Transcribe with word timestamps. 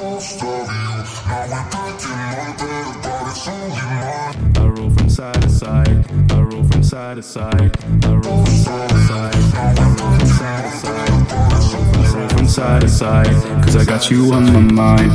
I 0.00 0.04
roll 0.04 0.20
from 4.90 5.10
side 5.10 5.42
to 5.42 5.50
side. 5.50 6.06
I 6.30 6.38
roll 6.40 6.62
from 6.62 6.84
side 6.84 7.16
to 7.16 7.22
side. 7.22 7.24
I 7.24 7.24
roll 7.24 7.24
from 7.24 7.24
side 7.24 7.24
to 7.24 7.24
side. 7.24 7.64
I 8.04 8.14
roll 8.14 8.44
from 8.44 8.68
side 8.68 8.88
to 8.88 8.94
side. 10.78 11.32
I 11.32 11.34
roll 12.14 12.28
from 12.28 12.46
side 12.46 12.82
to 12.82 12.88
side. 12.88 13.26
Cause 13.64 13.74
I 13.74 13.84
got 13.84 14.08
you 14.08 14.32
on 14.32 14.52
my 14.52 14.60
mind. 14.60 15.10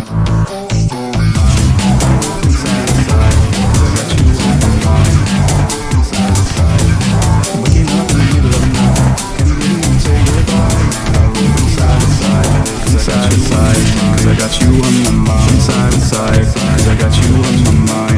Got 14.44 14.62
you 14.62 14.68
on 14.68 15.04
my 15.04 15.12
mind. 15.12 15.62
Side 15.62 15.94
to 15.94 16.00
side, 16.02 16.44
cause 16.54 16.88
I 16.88 16.96
got 17.00 17.16
you 17.24 17.36
on 17.36 17.64
my 17.64 17.94
mind. 17.94 18.13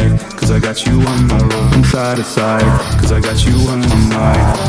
Side 0.00 0.20
cause 0.38 0.50
I 0.50 0.58
got 0.58 0.86
you 0.86 1.00
on 1.00 1.26
my 1.26 1.38
roll 1.38 1.68
from 1.70 1.84
side 1.84 2.16
to 2.16 2.24
side, 2.24 2.62
cause 3.00 3.12
I 3.12 3.20
got 3.20 3.44
you 3.44 3.54
on 3.68 3.80
my 3.80 4.14
mind. 4.14 4.60